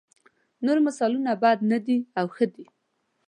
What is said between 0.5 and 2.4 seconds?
نور مثالونه بد نه دي او